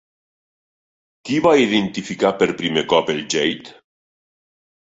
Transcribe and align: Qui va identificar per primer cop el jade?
Qui 1.29 1.37
va 1.47 1.51
identificar 1.65 2.33
per 2.39 2.49
primer 2.63 2.85
cop 2.95 3.15
el 3.15 3.23
jade? 3.35 3.77